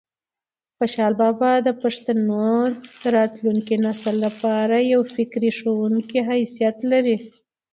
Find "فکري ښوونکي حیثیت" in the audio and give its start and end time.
5.15-6.77